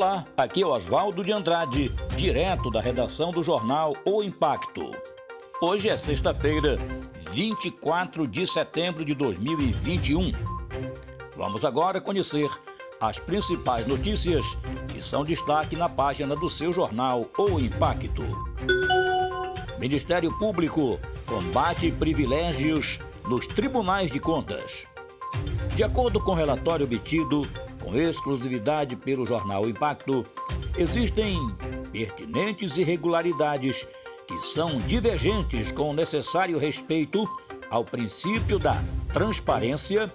[0.00, 4.90] Olá, aqui é Oswaldo de Andrade, direto da redação do jornal O Impacto.
[5.60, 6.78] Hoje é sexta-feira,
[7.32, 10.32] 24 de setembro de 2021.
[11.36, 12.48] Vamos agora conhecer
[12.98, 14.56] as principais notícias
[14.88, 18.22] que são destaque na página do seu jornal O Impacto.
[19.78, 22.98] Ministério Público combate privilégios
[23.28, 24.86] nos tribunais de contas.
[25.76, 27.42] De acordo com o relatório obtido
[27.96, 30.24] exclusividade pelo jornal Impacto,
[30.76, 31.38] existem
[31.92, 33.86] pertinentes irregularidades
[34.26, 37.28] que são divergentes com o necessário respeito
[37.70, 38.74] ao princípio da
[39.12, 40.12] transparência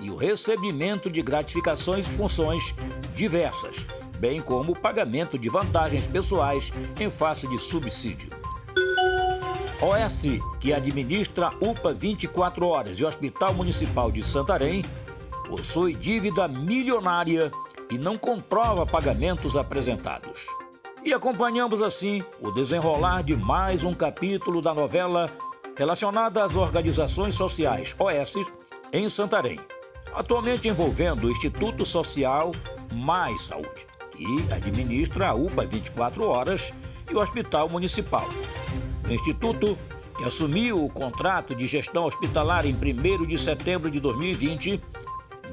[0.00, 2.74] e o recebimento de gratificações e funções
[3.14, 3.86] diversas,
[4.18, 8.30] bem como o pagamento de vantagens pessoais em face de subsídio.
[9.80, 10.22] OS,
[10.58, 14.82] que administra UPA 24 horas e Hospital Municipal de Santarém,
[15.48, 17.50] possui dívida milionária
[17.90, 20.46] e não comprova pagamentos apresentados.
[21.02, 25.26] E acompanhamos assim o desenrolar de mais um capítulo da novela
[25.74, 28.34] relacionada às organizações sociais OS
[28.92, 29.58] em Santarém,
[30.12, 32.50] atualmente envolvendo o Instituto Social
[32.92, 36.74] Mais Saúde, que administra a UPA 24 horas
[37.10, 38.28] e o Hospital Municipal.
[39.08, 39.78] O Instituto,
[40.16, 44.80] que assumiu o contrato de gestão hospitalar em 1 de setembro de 2020,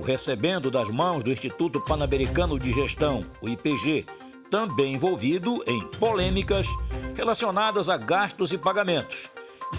[0.04, 4.06] recebendo das mãos do Instituto Pan-Americano de Gestão, o IPG,
[4.50, 6.68] também envolvido em polêmicas
[7.16, 9.32] relacionadas a gastos e pagamentos,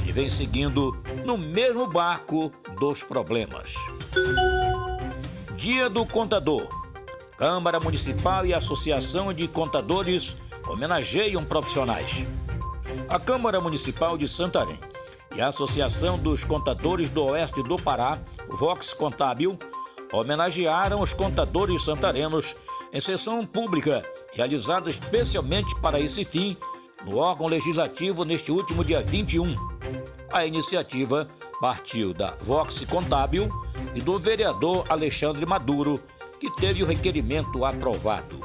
[0.07, 3.75] e vem seguindo no mesmo barco dos problemas.
[5.57, 6.69] Dia do Contador.
[7.37, 10.37] Câmara Municipal e Associação de Contadores
[10.69, 12.27] homenageiam profissionais.
[13.09, 14.81] A Câmara Municipal de Santarém
[15.35, 19.59] e a Associação dos Contadores do Oeste do Pará, Vox Contábil,
[20.13, 22.57] homenagearam os contadores santarenos
[22.93, 26.57] em sessão pública realizada especialmente para esse fim
[27.05, 29.55] no órgão legislativo neste último dia 21.
[30.33, 31.29] A iniciativa
[31.61, 33.49] partiu da Vox Contábil
[33.95, 36.03] e do vereador Alexandre Maduro,
[36.39, 38.39] que teve o requerimento aprovado.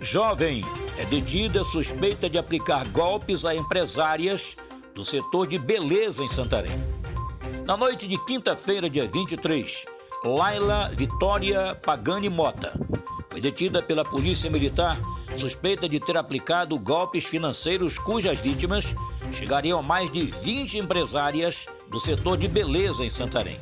[0.00, 0.62] Jovem
[0.98, 4.56] é detida suspeita de aplicar golpes a empresárias
[4.94, 6.76] do setor de beleza em Santarém.
[7.66, 9.86] Na noite de quinta-feira, dia 23,
[10.24, 12.78] Laila Vitória Pagani Mota.
[13.30, 15.00] Foi detida pela Polícia Militar
[15.36, 18.94] suspeita de ter aplicado golpes financeiros cujas vítimas
[19.32, 23.58] chegariam a mais de 20 empresárias do setor de beleza em Santarém.